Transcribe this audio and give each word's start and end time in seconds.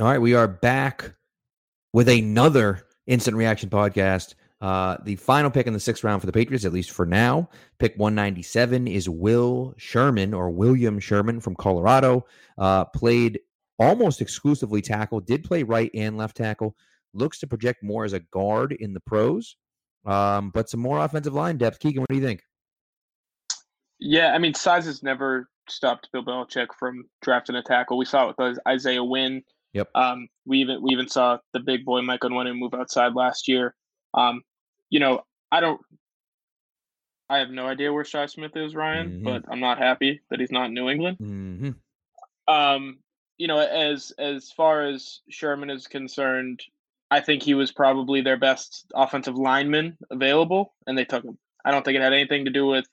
All 0.00 0.06
right, 0.06 0.18
we 0.18 0.34
are 0.34 0.48
back 0.48 1.14
with 1.92 2.08
another 2.08 2.84
instant 3.06 3.36
reaction 3.36 3.70
podcast. 3.70 4.34
Uh, 4.60 4.96
the 5.04 5.14
final 5.14 5.52
pick 5.52 5.68
in 5.68 5.72
the 5.72 5.78
sixth 5.78 6.02
round 6.02 6.20
for 6.20 6.26
the 6.26 6.32
Patriots, 6.32 6.64
at 6.64 6.72
least 6.72 6.90
for 6.90 7.06
now, 7.06 7.48
pick 7.78 7.96
197 7.96 8.88
is 8.88 9.08
Will 9.08 9.72
Sherman 9.76 10.34
or 10.34 10.50
William 10.50 10.98
Sherman 10.98 11.38
from 11.38 11.54
Colorado. 11.54 12.26
Uh, 12.58 12.86
played 12.86 13.38
almost 13.78 14.20
exclusively 14.20 14.82
tackle, 14.82 15.20
did 15.20 15.44
play 15.44 15.62
right 15.62 15.92
and 15.94 16.18
left 16.18 16.36
tackle. 16.36 16.74
Looks 17.12 17.38
to 17.38 17.46
project 17.46 17.84
more 17.84 18.04
as 18.04 18.14
a 18.14 18.20
guard 18.20 18.72
in 18.72 18.94
the 18.94 19.00
pros, 19.00 19.54
um, 20.06 20.50
but 20.50 20.68
some 20.68 20.80
more 20.80 21.04
offensive 21.04 21.34
line 21.34 21.56
depth. 21.56 21.78
Keegan, 21.78 22.00
what 22.00 22.08
do 22.08 22.16
you 22.16 22.26
think? 22.26 22.42
Yeah, 24.00 24.32
I 24.32 24.38
mean, 24.38 24.54
size 24.54 24.86
has 24.86 25.04
never 25.04 25.48
stopped 25.68 26.08
Bill 26.12 26.24
Belichick 26.24 26.74
from 26.76 27.04
drafting 27.22 27.54
a 27.54 27.62
tackle. 27.62 27.96
We 27.96 28.06
saw 28.06 28.28
it 28.28 28.34
with 28.36 28.58
Isaiah 28.66 29.04
Wynn 29.04 29.44
Yep. 29.74 29.90
Um, 29.94 30.28
we 30.46 30.58
even 30.58 30.82
we 30.82 30.92
even 30.92 31.08
saw 31.08 31.38
the 31.52 31.60
big 31.60 31.84
boy 31.84 32.00
Mike 32.00 32.20
Onwenu 32.20 32.56
move 32.56 32.74
outside 32.74 33.14
last 33.14 33.48
year. 33.48 33.74
Um, 34.14 34.42
you 34.88 35.00
know, 35.00 35.24
I 35.52 35.60
don't. 35.60 35.80
I 37.28 37.38
have 37.38 37.50
no 37.50 37.66
idea 37.66 37.92
where 37.92 38.04
Shi 38.04 38.26
Smith 38.28 38.56
is, 38.56 38.74
Ryan, 38.74 39.08
mm-hmm. 39.08 39.24
but 39.24 39.44
I'm 39.50 39.60
not 39.60 39.78
happy 39.78 40.20
that 40.30 40.40
he's 40.40 40.52
not 40.52 40.66
in 40.66 40.74
New 40.74 40.88
England. 40.88 41.18
Mm-hmm. 41.20 42.52
Um, 42.52 42.98
you 43.36 43.48
know, 43.48 43.58
as 43.58 44.12
as 44.18 44.52
far 44.52 44.86
as 44.86 45.20
Sherman 45.28 45.70
is 45.70 45.88
concerned, 45.88 46.62
I 47.10 47.20
think 47.20 47.42
he 47.42 47.54
was 47.54 47.72
probably 47.72 48.20
their 48.20 48.36
best 48.36 48.86
offensive 48.94 49.36
lineman 49.36 49.96
available, 50.10 50.74
and 50.86 50.96
they 50.96 51.04
took 51.04 51.24
him. 51.24 51.36
I 51.64 51.72
don't 51.72 51.84
think 51.84 51.96
it 51.96 52.02
had 52.02 52.12
anything 52.12 52.44
to 52.44 52.50
do 52.50 52.66
with 52.66 52.86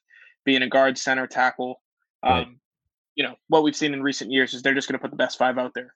being 0.45 0.63
a 0.63 0.67
guard, 0.67 0.97
center, 0.97 1.27
tackle. 1.27 1.81
Um, 2.23 2.31
right. 2.31 2.47
You 3.15 3.23
know, 3.25 3.35
what 3.49 3.63
we've 3.63 3.75
seen 3.75 3.93
in 3.93 4.01
recent 4.01 4.31
years 4.31 4.53
is 4.53 4.61
they're 4.61 4.73
just 4.73 4.87
going 4.87 4.97
to 4.97 5.01
put 5.01 5.11
the 5.11 5.17
best 5.17 5.37
five 5.37 5.57
out 5.57 5.73
there. 5.75 5.93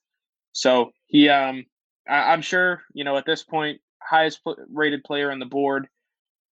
So 0.55 0.93
he, 1.07 1.27
um, 1.27 1.65
I, 2.07 2.33
am 2.33 2.41
sure, 2.41 2.81
you 2.93 3.03
know, 3.03 3.17
at 3.17 3.25
this 3.25 3.43
point, 3.43 3.81
highest 4.01 4.41
pl- 4.41 4.55
rated 4.71 5.03
player 5.03 5.29
on 5.29 5.39
the 5.39 5.45
board. 5.45 5.87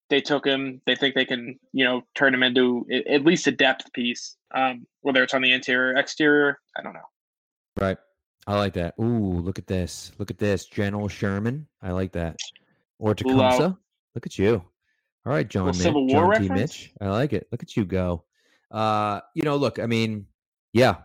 They 0.10 0.22
took 0.22 0.46
him. 0.46 0.82
They 0.88 0.96
think 0.96 1.14
they 1.14 1.24
can, 1.24 1.60
you 1.72 1.86
know, 1.86 2.02
turn 2.16 2.34
him 2.34 2.44
into 2.44 2.86
at 3.08 3.24
least 3.24 3.48
a 3.48 3.52
depth 3.52 3.94
piece, 3.94 4.36
um, 4.54 4.88
whether 5.02 5.24
it's 5.24 5.36
on 5.36 5.42
the 5.42 5.54
interior, 5.54 5.96
exterior. 5.96 6.60
I 6.76 6.82
don't 6.82 6.94
know. 6.94 7.08
Right. 7.80 7.98
I 8.48 8.58
like 8.58 8.74
that. 8.74 8.96
Ooh, 9.00 9.40
look 9.40 9.60
at 9.60 9.68
this. 9.68 10.12
Look 10.18 10.32
at 10.32 10.40
this. 10.40 10.66
General 10.66 11.08
Sherman. 11.08 11.68
I 11.82 11.92
like 11.92 12.12
that. 12.14 12.38
Or 12.98 13.14
Tecumseh. 13.14 13.78
Look 14.16 14.26
at 14.26 14.38
you. 14.38 14.64
All 15.26 15.32
right, 15.32 15.48
John. 15.48 15.68
Mitch, 15.68 15.76
Civil 15.76 16.08
War 16.08 16.22
John 16.22 16.30
reference? 16.30 16.50
T. 16.50 16.54
Mitch. 16.56 16.94
I 17.00 17.10
like 17.10 17.34
it. 17.34 17.48
Look 17.52 17.62
at 17.62 17.78
you 17.78 17.86
go. 17.86 18.24
Uh, 18.72 19.22
you 19.36 19.44
know, 19.44 19.56
look, 19.56 19.78
I 19.78 19.86
mean, 19.86 20.26
yeah, 20.74 20.96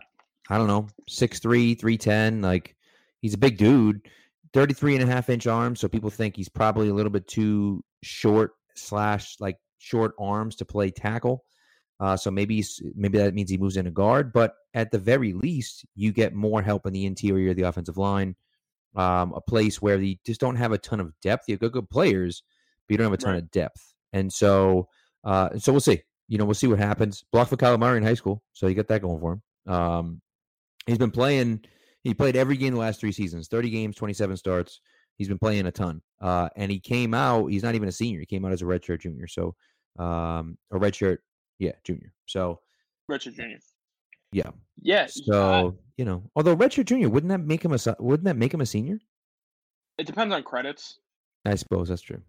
I 0.49 0.57
don't 0.57 0.67
know, 0.67 0.87
6'3, 1.09 1.79
310, 1.79 2.41
like 2.41 2.75
he's 3.27 3.33
a 3.33 3.37
big 3.37 3.57
dude 3.57 4.07
33 4.53 4.95
and 4.95 5.03
a 5.03 5.11
half 5.13 5.29
inch 5.29 5.45
arms 5.45 5.81
so 5.81 5.89
people 5.89 6.09
think 6.09 6.37
he's 6.37 6.47
probably 6.47 6.87
a 6.87 6.93
little 6.93 7.11
bit 7.11 7.27
too 7.27 7.83
short 8.01 8.53
slash 8.75 9.35
like 9.41 9.57
short 9.79 10.13
arms 10.19 10.55
to 10.55 10.65
play 10.65 10.89
tackle. 10.89 11.43
Uh, 11.99 12.15
so 12.15 12.29
maybe 12.29 12.63
maybe 12.95 13.17
that 13.17 13.33
means 13.33 13.49
he 13.49 13.57
moves 13.57 13.75
in 13.75 13.87
a 13.87 13.91
guard 13.91 14.31
but 14.31 14.53
at 14.75 14.91
the 14.91 14.99
very 14.99 15.33
least 15.33 15.83
you 15.95 16.11
get 16.11 16.33
more 16.33 16.61
help 16.61 16.85
in 16.85 16.93
the 16.93 17.07
interior 17.07 17.49
of 17.49 17.57
the 17.57 17.63
offensive 17.63 17.97
line 17.97 18.35
um, 18.95 19.33
a 19.33 19.41
place 19.41 19.81
where 19.81 19.99
you 19.99 20.15
just 20.23 20.39
don't 20.39 20.55
have 20.55 20.71
a 20.71 20.77
ton 20.77 20.99
of 20.99 21.11
depth. 21.21 21.45
You 21.47 21.53
have 21.53 21.59
good, 21.59 21.71
good 21.71 21.89
players 21.89 22.43
but 22.87 22.93
you 22.93 22.97
don't 22.97 23.05
have 23.05 23.13
a 23.13 23.17
ton 23.17 23.33
right. 23.33 23.43
of 23.43 23.51
depth. 23.51 23.93
And 24.13 24.31
so 24.31 24.87
uh, 25.23 25.57
so 25.57 25.73
we'll 25.73 25.81
see. 25.81 26.03
You 26.27 26.37
know 26.37 26.45
we'll 26.45 26.53
see 26.53 26.67
what 26.67 26.79
happens. 26.79 27.25
Block 27.31 27.49
for 27.49 27.57
Kyler 27.57 27.79
Murray 27.79 27.97
in 27.97 28.03
high 28.03 28.13
school 28.13 28.43
so 28.53 28.67
you 28.67 28.75
got 28.75 28.87
that 28.87 29.01
going 29.01 29.19
for 29.19 29.33
him. 29.33 29.73
Um, 29.73 30.21
he's 30.85 30.99
been 30.99 31.11
playing 31.11 31.65
he 32.07 32.13
played 32.13 32.35
every 32.35 32.57
game 32.57 32.73
the 32.73 32.79
last 32.79 32.99
three 32.99 33.11
seasons, 33.11 33.47
30 33.47 33.69
games, 33.69 33.95
27 33.95 34.37
starts. 34.37 34.81
He's 35.17 35.27
been 35.27 35.39
playing 35.39 35.65
a 35.65 35.71
ton. 35.71 36.01
Uh, 36.21 36.49
and 36.55 36.71
he 36.71 36.79
came 36.79 37.13
out, 37.13 37.47
he's 37.47 37.63
not 37.63 37.75
even 37.75 37.89
a 37.89 37.91
senior. 37.91 38.19
He 38.19 38.25
came 38.25 38.45
out 38.45 38.51
as 38.51 38.61
a 38.61 38.65
redshirt 38.65 39.01
junior. 39.01 39.27
So, 39.27 39.55
um, 39.97 40.57
a 40.71 40.77
redshirt, 40.77 41.17
yeah, 41.59 41.71
junior. 41.83 42.13
So, 42.27 42.59
redshirt 43.09 43.35
junior. 43.35 43.57
Yeah. 44.31 44.51
Yeah. 44.81 45.07
So, 45.09 45.77
you 45.97 46.05
know, 46.05 46.29
although 46.35 46.55
redshirt 46.55 46.85
junior, 46.85 47.09
wouldn't 47.09 47.29
that 47.29 47.39
make 47.39 47.63
him 47.63 47.73
a, 47.73 47.95
wouldn't 47.99 48.25
that 48.25 48.37
make 48.37 48.53
him 48.53 48.61
a 48.61 48.65
senior? 48.65 48.99
It 49.97 50.05
depends 50.05 50.33
on 50.33 50.43
credits. 50.43 50.99
I 51.45 51.55
suppose 51.55 51.89
that's 51.89 52.01
true. 52.01 52.21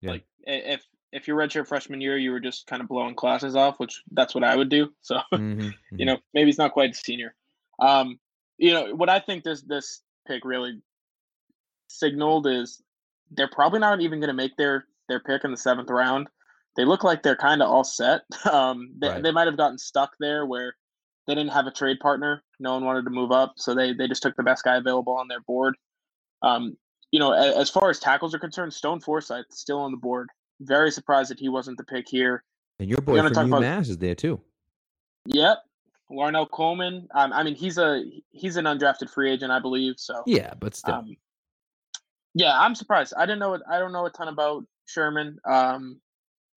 Yeah. 0.00 0.12
Like, 0.12 0.24
if, 0.44 0.82
if 1.12 1.28
your 1.28 1.36
redshirt 1.36 1.68
freshman 1.68 2.00
year, 2.00 2.18
you 2.18 2.32
were 2.32 2.40
just 2.40 2.66
kind 2.66 2.82
of 2.82 2.88
blowing 2.88 3.14
classes 3.14 3.54
off, 3.54 3.78
which 3.78 4.02
that's 4.10 4.34
what 4.34 4.42
I 4.42 4.56
would 4.56 4.68
do. 4.68 4.92
So, 5.02 5.16
mm-hmm, 5.32 5.60
mm-hmm. 5.60 5.96
you 5.96 6.06
know, 6.06 6.18
maybe 6.34 6.50
it's 6.50 6.58
not 6.58 6.72
quite 6.72 6.90
a 6.90 6.94
senior. 6.94 7.34
Um, 7.78 8.18
you 8.62 8.72
know 8.72 8.94
what 8.94 9.10
I 9.10 9.18
think 9.18 9.42
this 9.42 9.62
this 9.62 10.02
pick 10.26 10.44
really 10.44 10.80
signaled 11.88 12.46
is 12.46 12.80
they're 13.32 13.50
probably 13.50 13.80
not 13.80 14.00
even 14.00 14.20
going 14.20 14.28
to 14.28 14.34
make 14.34 14.56
their 14.56 14.86
their 15.08 15.18
pick 15.18 15.42
in 15.44 15.50
the 15.50 15.56
seventh 15.56 15.90
round. 15.90 16.28
They 16.76 16.84
look 16.84 17.02
like 17.02 17.22
they're 17.22 17.36
kind 17.36 17.60
of 17.60 17.68
all 17.68 17.84
set. 17.84 18.22
Um, 18.50 18.92
they, 18.98 19.08
right. 19.08 19.22
they 19.22 19.32
might 19.32 19.46
have 19.46 19.56
gotten 19.56 19.78
stuck 19.78 20.12
there 20.18 20.46
where 20.46 20.74
they 21.26 21.34
didn't 21.34 21.52
have 21.52 21.66
a 21.66 21.70
trade 21.70 21.98
partner. 22.00 22.42
No 22.60 22.74
one 22.74 22.84
wanted 22.84 23.04
to 23.04 23.10
move 23.10 23.32
up, 23.32 23.54
so 23.56 23.74
they 23.74 23.92
they 23.92 24.06
just 24.06 24.22
took 24.22 24.36
the 24.36 24.42
best 24.44 24.62
guy 24.62 24.76
available 24.76 25.14
on 25.14 25.26
their 25.26 25.40
board. 25.40 25.74
Um, 26.42 26.76
you 27.10 27.18
know, 27.18 27.32
as, 27.32 27.54
as 27.56 27.70
far 27.70 27.90
as 27.90 27.98
tackles 27.98 28.32
are 28.32 28.38
concerned, 28.38 28.72
Stone 28.72 29.00
Forsythe 29.00 29.44
still 29.50 29.80
on 29.80 29.90
the 29.90 29.96
board. 29.96 30.28
Very 30.60 30.92
surprised 30.92 31.30
that 31.30 31.40
he 31.40 31.48
wasn't 31.48 31.78
the 31.78 31.84
pick 31.84 32.08
here. 32.08 32.44
And 32.78 32.88
your 32.88 32.98
boy 32.98 33.16
from 33.22 33.50
UMass 33.50 33.58
about, 33.58 33.80
is 33.82 33.98
there 33.98 34.14
too. 34.14 34.40
Yep, 35.26 35.58
Larnell 36.12 36.50
Coleman. 36.50 37.08
Um, 37.14 37.32
I 37.32 37.42
mean, 37.42 37.54
he's 37.54 37.78
a 37.78 38.04
he's 38.30 38.56
an 38.56 38.66
undrafted 38.66 39.10
free 39.10 39.32
agent, 39.32 39.50
I 39.50 39.58
believe. 39.58 39.94
So 39.98 40.22
yeah, 40.26 40.54
but 40.58 40.74
still, 40.74 40.94
um, 40.94 41.16
yeah, 42.34 42.58
I'm 42.58 42.74
surprised. 42.74 43.14
I 43.16 43.26
didn't 43.26 43.40
know. 43.40 43.58
I 43.70 43.78
don't 43.78 43.92
know 43.92 44.06
a 44.06 44.10
ton 44.10 44.28
about 44.28 44.64
Sherman. 44.86 45.38
Um, 45.48 46.00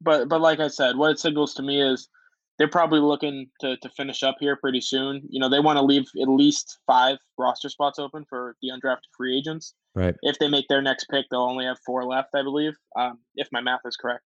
but 0.01 0.29
but 0.29 0.41
like 0.41 0.59
I 0.59 0.67
said, 0.67 0.97
what 0.97 1.11
it 1.11 1.19
signals 1.19 1.53
to 1.55 1.63
me 1.63 1.81
is 1.81 2.09
they're 2.57 2.67
probably 2.67 2.99
looking 2.99 3.49
to 3.61 3.77
to 3.77 3.89
finish 3.89 4.23
up 4.23 4.37
here 4.39 4.55
pretty 4.55 4.81
soon. 4.81 5.21
You 5.29 5.39
know, 5.39 5.49
they 5.49 5.59
want 5.59 5.77
to 5.77 5.83
leave 5.83 6.05
at 6.21 6.29
least 6.29 6.79
five 6.87 7.17
roster 7.37 7.69
spots 7.69 7.99
open 7.99 8.25
for 8.29 8.55
the 8.61 8.69
undrafted 8.69 9.11
free 9.17 9.37
agents. 9.37 9.73
Right. 9.93 10.15
If 10.21 10.39
they 10.39 10.49
make 10.49 10.67
their 10.67 10.81
next 10.81 11.05
pick, 11.05 11.25
they'll 11.31 11.41
only 11.41 11.65
have 11.65 11.77
four 11.85 12.03
left, 12.03 12.35
I 12.35 12.43
believe, 12.43 12.73
um, 12.97 13.19
if 13.35 13.47
my 13.51 13.61
math 13.61 13.81
is 13.85 13.95
correct. 13.95 14.23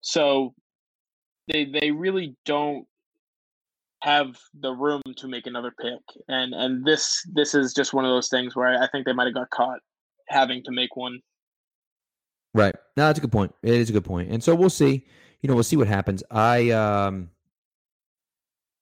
So 0.00 0.54
they 1.48 1.64
they 1.64 1.90
really 1.90 2.36
don't 2.44 2.86
have 4.04 4.36
the 4.60 4.70
room 4.70 5.00
to 5.16 5.26
make 5.26 5.46
another 5.46 5.72
pick. 5.80 6.00
And 6.28 6.52
and 6.52 6.84
this 6.84 7.26
this 7.32 7.54
is 7.54 7.72
just 7.72 7.94
one 7.94 8.04
of 8.04 8.10
those 8.10 8.28
things 8.28 8.54
where 8.54 8.80
I 8.80 8.86
think 8.88 9.06
they 9.06 9.14
might 9.14 9.24
have 9.24 9.34
got 9.34 9.48
caught 9.48 9.78
having 10.28 10.62
to 10.64 10.72
make 10.72 10.94
one. 10.94 11.20
Right. 12.52 12.74
No, 12.98 13.06
that's 13.06 13.18
a 13.18 13.22
good 13.22 13.32
point. 13.32 13.54
It 13.62 13.72
is 13.72 13.88
a 13.88 13.94
good 13.94 14.04
point. 14.04 14.30
And 14.30 14.44
so 14.44 14.54
we'll 14.54 14.68
see. 14.68 15.06
You 15.40 15.48
know, 15.48 15.54
we'll 15.54 15.64
see 15.64 15.76
what 15.76 15.88
happens. 15.88 16.22
I 16.30 16.70
um 16.70 17.30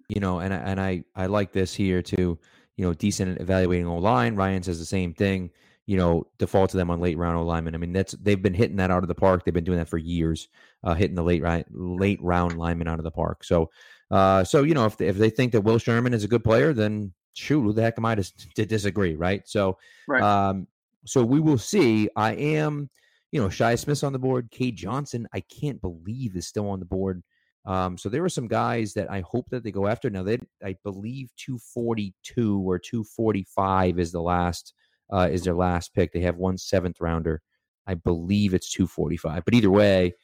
you 0.08 0.20
know, 0.20 0.40
and 0.40 0.52
I 0.52 0.56
and 0.56 0.80
I 0.80 1.04
I 1.14 1.26
like 1.26 1.52
this 1.52 1.72
here 1.72 2.02
too. 2.02 2.36
You 2.76 2.84
know, 2.84 2.92
decent 2.92 3.40
evaluating 3.40 3.86
O 3.86 3.98
line. 3.98 4.34
Ryan 4.34 4.64
says 4.64 4.80
the 4.80 4.84
same 4.84 5.14
thing. 5.14 5.50
You 5.86 5.98
know, 5.98 6.26
default 6.38 6.70
to 6.70 6.76
them 6.76 6.90
on 6.90 7.00
late 7.00 7.16
round 7.16 7.38
O 7.38 7.44
linemen. 7.44 7.76
I 7.76 7.78
mean, 7.78 7.92
that's 7.92 8.12
they've 8.12 8.42
been 8.42 8.54
hitting 8.54 8.76
that 8.76 8.90
out 8.90 9.04
of 9.04 9.08
the 9.08 9.14
park. 9.14 9.44
They've 9.44 9.54
been 9.54 9.62
doing 9.62 9.78
that 9.78 9.88
for 9.88 9.98
years, 9.98 10.48
uh, 10.82 10.94
hitting 10.94 11.14
the 11.14 11.22
late 11.22 11.42
right 11.42 11.64
late 11.70 12.20
round 12.20 12.58
linemen 12.58 12.88
out 12.88 12.98
of 12.98 13.04
the 13.04 13.10
park. 13.12 13.44
So 13.44 13.70
uh, 14.12 14.44
so 14.44 14.62
you 14.62 14.74
know, 14.74 14.84
if 14.84 14.96
they, 14.98 15.08
if 15.08 15.16
they 15.16 15.30
think 15.30 15.52
that 15.52 15.62
Will 15.62 15.78
Sherman 15.78 16.14
is 16.14 16.22
a 16.22 16.28
good 16.28 16.44
player, 16.44 16.72
then 16.72 17.12
shoot, 17.32 17.62
who 17.62 17.72
the 17.72 17.82
heck 17.82 17.94
am 17.98 18.04
I 18.04 18.14
to, 18.14 18.32
to 18.54 18.66
disagree, 18.66 19.16
right? 19.16 19.42
So, 19.46 19.78
right. 20.06 20.22
Um, 20.22 20.68
so 21.06 21.24
we 21.24 21.40
will 21.40 21.58
see. 21.58 22.08
I 22.14 22.34
am, 22.34 22.90
you 23.32 23.40
know, 23.40 23.48
Shi 23.48 23.76
Smith 23.76 24.04
on 24.04 24.12
the 24.12 24.18
board. 24.18 24.50
Cade 24.50 24.76
Johnson, 24.76 25.26
I 25.32 25.40
can't 25.40 25.80
believe 25.80 26.36
is 26.36 26.46
still 26.46 26.68
on 26.68 26.78
the 26.78 26.84
board. 26.84 27.22
Um, 27.64 27.96
so 27.96 28.08
there 28.08 28.24
are 28.24 28.28
some 28.28 28.48
guys 28.48 28.92
that 28.94 29.10
I 29.10 29.20
hope 29.20 29.48
that 29.50 29.64
they 29.64 29.70
go 29.70 29.86
after. 29.86 30.10
Now, 30.10 30.22
they, 30.24 30.38
I 30.62 30.76
believe 30.84 31.30
242 31.38 32.60
or 32.68 32.78
245 32.78 33.98
is 33.98 34.12
the 34.12 34.20
last 34.20 34.74
uh, 35.12 35.28
is 35.30 35.42
their 35.44 35.54
last 35.54 35.94
pick. 35.94 36.12
They 36.12 36.20
have 36.20 36.36
one 36.36 36.58
seventh 36.58 37.00
rounder. 37.00 37.40
I 37.86 37.94
believe 37.94 38.54
it's 38.54 38.70
245. 38.72 39.44
But 39.44 39.54
either 39.54 39.70
way, 39.70 40.14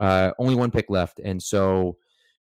uh, 0.00 0.32
only 0.38 0.54
one 0.54 0.70
pick 0.70 0.90
left, 0.90 1.20
and 1.22 1.42
so 1.42 1.96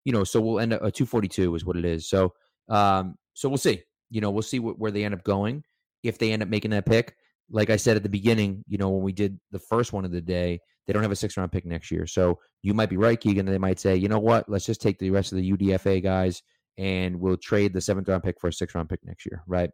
you 0.07 0.13
know, 0.13 0.23
so 0.23 0.39
we'll 0.39 0.61
end 0.61 0.71
up 0.71 0.79
a 0.79 0.85
uh, 0.85 0.89
242 0.91 1.53
is 1.53 1.65
what 1.65 1.75
it 1.75 1.83
is. 1.83 2.09
So, 2.09 2.33
um, 2.69 3.15
so 3.33 3.49
we'll 3.49 3.57
see. 3.57 3.83
You 4.09 4.21
know, 4.21 4.31
we'll 4.31 4.41
see 4.41 4.57
what, 4.57 4.79
where 4.79 4.89
they 4.89 5.03
end 5.03 5.13
up 5.13 5.21
going 5.25 5.65
if 6.01 6.17
they 6.17 6.31
end 6.31 6.41
up 6.41 6.47
making 6.47 6.71
that 6.71 6.85
pick. 6.85 7.13
Like 7.49 7.69
I 7.69 7.75
said 7.75 7.97
at 7.97 8.03
the 8.03 8.09
beginning, 8.09 8.63
you 8.69 8.77
know, 8.77 8.89
when 8.89 9.03
we 9.03 9.11
did 9.11 9.37
the 9.51 9.59
first 9.59 9.91
one 9.91 10.05
of 10.05 10.11
the 10.11 10.21
day, 10.21 10.61
they 10.85 10.93
don't 10.93 11.01
have 11.01 11.11
a 11.11 11.15
six 11.17 11.35
round 11.35 11.51
pick 11.51 11.65
next 11.65 11.91
year. 11.91 12.07
So 12.07 12.39
you 12.63 12.73
might 12.73 12.89
be 12.89 12.95
right, 12.95 13.19
Keegan. 13.19 13.47
They 13.47 13.57
might 13.57 13.81
say, 13.81 13.97
you 13.97 14.07
know 14.07 14.17
what, 14.17 14.47
let's 14.47 14.65
just 14.65 14.81
take 14.81 14.97
the 14.97 15.11
rest 15.11 15.33
of 15.33 15.39
the 15.39 15.51
UDFA 15.51 16.01
guys 16.01 16.41
and 16.77 17.19
we'll 17.19 17.35
trade 17.35 17.73
the 17.73 17.81
seventh 17.81 18.07
round 18.07 18.23
pick 18.23 18.39
for 18.39 18.47
a 18.47 18.53
six 18.53 18.75
round 18.75 18.87
pick 18.87 19.01
next 19.03 19.25
year, 19.25 19.43
right? 19.45 19.71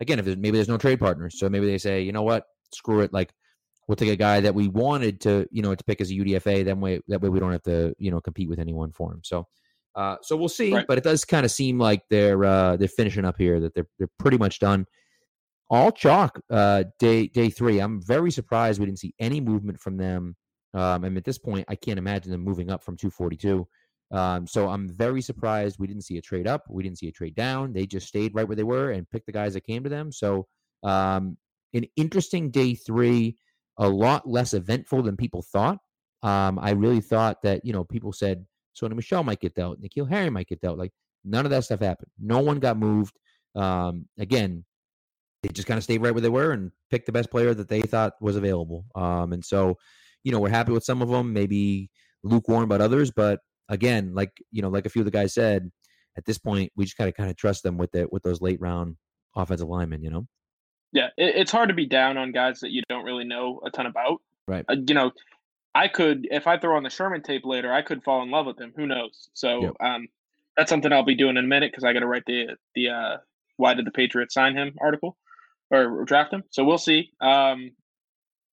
Again, 0.00 0.18
if 0.18 0.24
there's, 0.24 0.36
maybe 0.36 0.58
there's 0.58 0.68
no 0.68 0.78
trade 0.78 0.98
partners, 0.98 1.38
so 1.38 1.48
maybe 1.48 1.66
they 1.66 1.78
say, 1.78 2.02
you 2.02 2.10
know 2.10 2.24
what, 2.24 2.42
screw 2.72 3.02
it, 3.02 3.12
like 3.12 3.32
we'll 3.86 3.94
take 3.94 4.08
a 4.08 4.16
guy 4.16 4.40
that 4.40 4.56
we 4.56 4.66
wanted 4.66 5.20
to, 5.20 5.46
you 5.52 5.62
know, 5.62 5.76
to 5.76 5.84
pick 5.84 6.00
as 6.00 6.10
a 6.10 6.14
UDFA. 6.14 6.64
That 6.64 6.76
way, 6.76 6.98
that 7.06 7.20
way 7.20 7.28
we 7.28 7.38
don't 7.38 7.52
have 7.52 7.62
to, 7.62 7.94
you 8.00 8.10
know, 8.10 8.20
compete 8.20 8.48
with 8.48 8.58
anyone 8.58 8.90
for 8.90 9.12
him. 9.12 9.20
So 9.22 9.46
uh, 9.96 10.16
so 10.22 10.36
we'll 10.36 10.48
see, 10.48 10.72
right. 10.72 10.86
but 10.86 10.98
it 10.98 11.04
does 11.04 11.24
kind 11.24 11.44
of 11.44 11.50
seem 11.50 11.78
like 11.78 12.02
they're 12.10 12.44
uh, 12.44 12.76
they're 12.76 12.86
finishing 12.86 13.24
up 13.24 13.36
here. 13.38 13.58
That 13.60 13.74
they're 13.74 13.88
they're 13.98 14.10
pretty 14.18 14.36
much 14.36 14.58
done. 14.58 14.86
all 15.70 15.90
chalk 15.90 16.40
uh, 16.50 16.84
day 16.98 17.28
day 17.28 17.48
three. 17.48 17.80
I'm 17.80 18.02
very 18.02 18.30
surprised 18.30 18.78
we 18.78 18.86
didn't 18.86 18.98
see 18.98 19.14
any 19.18 19.40
movement 19.40 19.80
from 19.80 19.96
them. 19.96 20.36
Um, 20.74 21.04
and 21.04 21.16
at 21.16 21.24
this 21.24 21.38
point, 21.38 21.64
I 21.68 21.74
can't 21.74 21.98
imagine 21.98 22.30
them 22.30 22.42
moving 22.42 22.70
up 22.70 22.84
from 22.84 22.98
242. 22.98 23.66
Um, 24.12 24.46
so 24.46 24.68
I'm 24.68 24.88
very 24.88 25.22
surprised 25.22 25.78
we 25.78 25.86
didn't 25.86 26.04
see 26.04 26.18
a 26.18 26.22
trade 26.22 26.46
up. 26.46 26.64
We 26.68 26.82
didn't 26.82 26.98
see 26.98 27.08
a 27.08 27.12
trade 27.12 27.34
down. 27.34 27.72
They 27.72 27.86
just 27.86 28.06
stayed 28.06 28.34
right 28.34 28.46
where 28.46 28.56
they 28.56 28.62
were 28.62 28.90
and 28.90 29.08
picked 29.08 29.26
the 29.26 29.32
guys 29.32 29.54
that 29.54 29.66
came 29.66 29.82
to 29.84 29.88
them. 29.88 30.12
So 30.12 30.46
um, 30.82 31.38
an 31.72 31.86
interesting 31.96 32.50
day 32.50 32.74
three, 32.74 33.36
a 33.78 33.88
lot 33.88 34.28
less 34.28 34.52
eventful 34.52 35.02
than 35.02 35.16
people 35.16 35.42
thought. 35.42 35.78
Um, 36.22 36.58
I 36.58 36.70
really 36.70 37.00
thought 37.00 37.42
that 37.42 37.64
you 37.64 37.72
know 37.72 37.84
people 37.84 38.12
said 38.12 38.44
Sony 38.80 38.94
Michel 38.94 39.24
might 39.24 39.40
get 39.40 39.54
dealt, 39.54 39.80
N'Keal 39.80 40.08
Harry 40.08 40.30
might 40.30 40.48
get 40.48 40.60
dealt. 40.60 40.78
Like 40.78 40.92
none 41.24 41.44
of 41.44 41.50
that 41.50 41.64
stuff 41.64 41.80
happened. 41.80 42.10
No 42.18 42.40
one 42.40 42.58
got 42.58 42.76
moved. 42.76 43.18
Um, 43.54 44.06
again, 44.18 44.64
they 45.42 45.48
just 45.50 45.68
kind 45.68 45.78
of 45.78 45.84
stayed 45.84 46.02
right 46.02 46.12
where 46.12 46.20
they 46.20 46.28
were 46.28 46.52
and 46.52 46.70
picked 46.90 47.06
the 47.06 47.12
best 47.12 47.30
player 47.30 47.54
that 47.54 47.68
they 47.68 47.82
thought 47.82 48.14
was 48.20 48.36
available. 48.36 48.84
Um, 48.94 49.32
and 49.32 49.44
so, 49.44 49.76
you 50.24 50.32
know, 50.32 50.40
we're 50.40 50.48
happy 50.48 50.72
with 50.72 50.84
some 50.84 51.02
of 51.02 51.08
them, 51.08 51.32
maybe 51.32 51.90
lukewarm 52.22 52.64
about 52.64 52.80
others, 52.80 53.10
but 53.10 53.40
again, 53.68 54.14
like 54.14 54.32
you 54.50 54.62
know, 54.62 54.68
like 54.68 54.86
a 54.86 54.88
few 54.88 55.02
of 55.02 55.06
the 55.06 55.10
guys 55.10 55.34
said, 55.34 55.70
at 56.16 56.24
this 56.24 56.38
point, 56.38 56.72
we 56.76 56.84
just 56.84 56.96
gotta 56.96 57.12
kind 57.12 57.30
of 57.30 57.36
trust 57.36 57.62
them 57.62 57.76
with 57.76 57.90
the 57.92 58.08
with 58.10 58.22
those 58.22 58.40
late 58.40 58.60
round 58.60 58.96
offensive 59.34 59.68
linemen. 59.68 60.02
You 60.02 60.10
know. 60.10 60.26
Yeah, 60.92 61.08
it, 61.16 61.36
it's 61.36 61.52
hard 61.52 61.68
to 61.68 61.74
be 61.74 61.86
down 61.86 62.16
on 62.16 62.32
guys 62.32 62.60
that 62.60 62.70
you 62.70 62.82
don't 62.88 63.04
really 63.04 63.24
know 63.24 63.60
a 63.64 63.70
ton 63.70 63.86
about. 63.86 64.20
Right. 64.48 64.64
Uh, 64.68 64.76
you 64.86 64.94
know, 64.94 65.10
I 65.76 65.88
could 65.88 66.26
if 66.30 66.46
I 66.46 66.58
throw 66.58 66.76
on 66.76 66.84
the 66.84 66.90
Sherman 66.90 67.22
tape 67.22 67.44
later, 67.44 67.70
I 67.70 67.82
could 67.82 68.02
fall 68.02 68.22
in 68.22 68.30
love 68.30 68.46
with 68.46 68.58
him. 68.58 68.72
Who 68.76 68.86
knows? 68.86 69.28
So 69.34 69.60
yep. 69.62 69.72
um, 69.80 70.08
that's 70.56 70.70
something 70.70 70.90
I'll 70.90 71.04
be 71.04 71.14
doing 71.14 71.36
in 71.36 71.44
a 71.44 71.46
minute 71.46 71.70
because 71.70 71.84
I 71.84 71.92
got 71.92 72.00
to 72.00 72.06
write 72.06 72.24
the 72.26 72.56
the 72.74 72.88
uh, 72.88 73.16
why 73.58 73.74
did 73.74 73.86
the 73.86 73.90
Patriots 73.90 74.32
sign 74.32 74.56
him 74.56 74.74
article 74.80 75.18
or 75.70 76.04
draft 76.04 76.32
him. 76.32 76.44
So 76.50 76.64
we'll 76.64 76.78
see. 76.78 77.10
Um, 77.20 77.72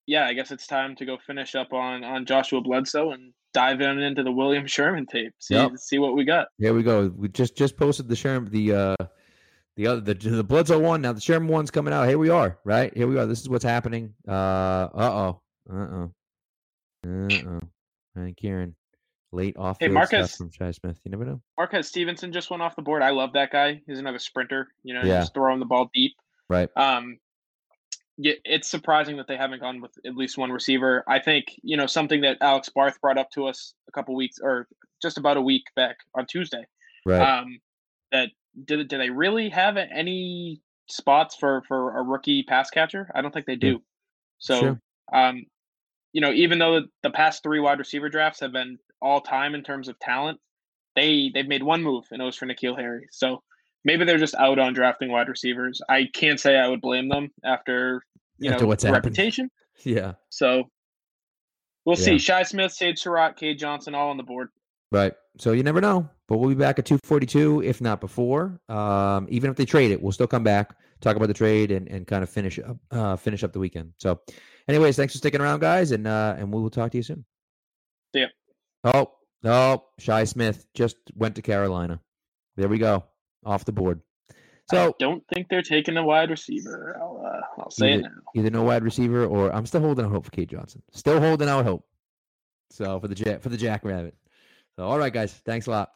yeah, 0.06 0.26
I 0.26 0.34
guess 0.34 0.50
it's 0.50 0.66
time 0.66 0.96
to 0.96 1.06
go 1.06 1.16
finish 1.26 1.54
up 1.54 1.72
on 1.72 2.04
on 2.04 2.26
Joshua 2.26 2.60
Bledsoe 2.60 3.12
and 3.12 3.32
dive 3.54 3.80
in 3.80 4.00
into 4.00 4.22
the 4.22 4.32
William 4.32 4.66
Sherman 4.66 5.06
tape. 5.06 5.32
See 5.38 5.54
yep. 5.54 5.72
see 5.78 5.98
what 5.98 6.14
we 6.14 6.26
got. 6.26 6.48
Here 6.58 6.74
we 6.74 6.82
go. 6.82 7.10
We 7.16 7.28
just 7.28 7.56
just 7.56 7.78
posted 7.78 8.06
the 8.06 8.16
Sherman 8.16 8.50
the 8.52 8.74
uh 8.74 9.06
the 9.76 9.86
other 9.86 10.00
the 10.02 10.14
the 10.14 10.44
Bledsoe 10.44 10.78
one. 10.78 11.00
Now 11.00 11.14
the 11.14 11.22
Sherman 11.22 11.48
one's 11.48 11.70
coming 11.70 11.94
out. 11.94 12.06
Here 12.06 12.18
we 12.18 12.28
are. 12.28 12.58
Right 12.64 12.94
here 12.94 13.06
we 13.06 13.18
are. 13.18 13.24
This 13.24 13.40
is 13.40 13.48
what's 13.48 13.64
happening. 13.64 14.12
Uh 14.28 14.32
uh 14.32 14.88
oh 14.94 15.40
uh 15.70 15.74
oh 15.74 16.12
uh 17.04 17.48
oh. 17.48 17.60
And 18.16 18.36
Kieran, 18.36 18.74
late 19.32 19.56
off 19.56 19.78
hey, 19.80 19.88
Marquez, 19.88 20.36
from 20.36 20.50
Shi 20.50 20.72
Smith. 20.72 20.98
You 21.04 21.10
never 21.10 21.24
know. 21.24 21.40
Marquez 21.58 21.88
Stevenson 21.88 22.32
just 22.32 22.50
went 22.50 22.62
off 22.62 22.76
the 22.76 22.82
board. 22.82 23.02
I 23.02 23.10
love 23.10 23.32
that 23.32 23.50
guy. 23.50 23.80
He's 23.86 23.98
another 23.98 24.18
sprinter. 24.18 24.68
You 24.82 24.94
know, 24.94 25.02
yeah. 25.02 25.20
just 25.20 25.34
throwing 25.34 25.58
the 25.58 25.66
ball 25.66 25.90
deep. 25.92 26.14
Right. 26.48 26.68
Um, 26.76 27.18
yeah, 28.16 28.34
it's 28.44 28.68
surprising 28.68 29.16
that 29.16 29.26
they 29.26 29.36
haven't 29.36 29.60
gone 29.60 29.80
with 29.80 29.90
at 30.06 30.14
least 30.14 30.38
one 30.38 30.52
receiver. 30.52 31.04
I 31.08 31.18
think 31.18 31.46
you 31.62 31.76
know 31.76 31.86
something 31.86 32.20
that 32.20 32.38
Alex 32.40 32.68
Barth 32.68 33.00
brought 33.00 33.18
up 33.18 33.30
to 33.32 33.46
us 33.46 33.74
a 33.88 33.92
couple 33.92 34.14
weeks 34.14 34.38
or 34.40 34.68
just 35.02 35.18
about 35.18 35.36
a 35.36 35.42
week 35.42 35.64
back 35.74 35.96
on 36.14 36.26
Tuesday. 36.26 36.64
Right. 37.04 37.20
Um, 37.20 37.58
that 38.12 38.30
did 38.64 38.86
do 38.88 38.98
they 38.98 39.10
really 39.10 39.48
have 39.48 39.76
any 39.76 40.60
spots 40.88 41.34
for 41.34 41.62
for 41.66 41.98
a 41.98 42.02
rookie 42.02 42.44
pass 42.44 42.70
catcher? 42.70 43.10
I 43.14 43.22
don't 43.22 43.34
think 43.34 43.46
they 43.46 43.56
do. 43.56 43.82
So, 44.38 44.60
sure. 44.60 44.80
um, 45.12 45.44
you 46.14 46.20
know, 46.20 46.32
even 46.32 46.58
though 46.58 46.80
the 47.02 47.10
past 47.10 47.42
three 47.42 47.60
wide 47.60 47.80
receiver 47.80 48.08
drafts 48.08 48.40
have 48.40 48.52
been 48.52 48.78
all 49.02 49.20
time 49.20 49.54
in 49.54 49.62
terms 49.62 49.88
of 49.88 49.98
talent, 49.98 50.40
they 50.96 51.30
they've 51.34 51.48
made 51.48 51.62
one 51.62 51.82
move 51.82 52.04
and 52.10 52.22
it 52.22 52.24
was 52.24 52.36
for 52.36 52.46
N'Keal 52.46 52.78
Harry. 52.78 53.08
So 53.10 53.42
maybe 53.84 54.04
they're 54.04 54.16
just 54.16 54.36
out 54.36 54.60
on 54.60 54.72
drafting 54.72 55.10
wide 55.10 55.28
receivers. 55.28 55.82
I 55.88 56.08
can't 56.14 56.38
say 56.38 56.56
I 56.56 56.68
would 56.68 56.80
blame 56.80 57.08
them 57.08 57.32
after 57.44 58.02
you 58.38 58.50
after 58.50 58.64
know 58.64 58.68
what's 58.68 58.84
reputation. 58.84 59.44
Happened. 59.44 59.50
Yeah. 59.84 60.12
So 60.30 60.70
we'll 61.84 61.98
yeah. 61.98 62.04
see. 62.04 62.18
Shi 62.18 62.44
Smith, 62.44 62.72
Sage 62.72 63.00
Surratt, 63.00 63.36
Cade 63.36 63.58
Johnson, 63.58 63.92
all 63.92 64.10
on 64.10 64.16
the 64.16 64.22
board. 64.22 64.50
Right. 64.92 65.12
So 65.36 65.50
you 65.50 65.64
never 65.64 65.80
know. 65.80 66.08
But 66.28 66.38
we'll 66.38 66.48
be 66.48 66.54
back 66.54 66.78
at 66.78 66.86
242, 66.86 67.64
if 67.64 67.80
not 67.80 68.00
before. 68.00 68.60
Um, 68.68 69.26
even 69.28 69.50
if 69.50 69.56
they 69.56 69.66
trade 69.66 69.90
it, 69.90 70.00
we'll 70.00 70.12
still 70.12 70.28
come 70.28 70.44
back, 70.44 70.76
talk 71.00 71.16
about 71.16 71.26
the 71.26 71.34
trade, 71.34 71.72
and, 71.72 71.88
and 71.88 72.06
kind 72.06 72.22
of 72.22 72.30
finish 72.30 72.58
up 72.60 72.78
uh, 72.92 73.16
finish 73.16 73.42
up 73.42 73.52
the 73.52 73.58
weekend. 73.58 73.92
So, 73.98 74.20
anyways, 74.68 74.96
thanks 74.96 75.14
for 75.14 75.18
sticking 75.18 75.40
around, 75.40 75.60
guys, 75.60 75.92
and 75.92 76.06
uh, 76.06 76.34
and 76.38 76.52
we 76.52 76.60
will 76.60 76.70
talk 76.70 76.90
to 76.92 76.96
you 76.96 77.02
soon. 77.02 77.24
See 78.14 78.20
ya. 78.20 78.26
Oh, 78.84 79.12
oh, 79.44 79.84
Shi 79.98 80.26
Smith 80.26 80.66
just 80.74 80.96
went 81.14 81.36
to 81.36 81.42
Carolina. 81.42 82.00
There 82.56 82.68
we 82.68 82.78
go 82.78 83.04
off 83.44 83.64
the 83.64 83.72
board. 83.72 84.00
So 84.70 84.88
I 84.88 84.92
don't 84.98 85.22
think 85.32 85.48
they're 85.50 85.62
taking 85.62 85.96
a 85.96 86.04
wide 86.04 86.30
receiver. 86.30 86.96
I'll 87.00 87.22
uh, 87.24 87.62
I'll 87.62 87.70
say 87.70 87.94
either, 87.94 88.00
it 88.00 88.02
now. 88.02 88.40
Either 88.40 88.50
no 88.50 88.62
wide 88.62 88.82
receiver 88.82 89.26
or 89.26 89.54
I'm 89.54 89.66
still 89.66 89.80
holding 89.80 90.04
out 90.04 90.12
hope 90.12 90.24
for 90.24 90.30
Cade 90.30 90.48
Johnson. 90.48 90.82
Still 90.92 91.20
holding 91.20 91.48
out 91.48 91.64
hope. 91.64 91.84
So 92.70 92.98
for 93.00 93.08
the 93.08 93.38
for 93.40 93.50
the 93.50 93.56
Jackrabbit. 93.56 94.14
So 94.76 94.84
all 94.84 94.98
right, 94.98 95.12
guys. 95.12 95.34
Thanks 95.44 95.66
a 95.66 95.70
lot. 95.70 95.90